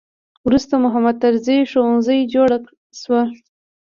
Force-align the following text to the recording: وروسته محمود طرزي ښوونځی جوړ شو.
وروسته 0.47 0.73
محمود 0.83 1.15
طرزي 1.23 1.57
ښوونځی 1.69 2.19
جوړ 2.33 2.49
شو. 3.01 3.19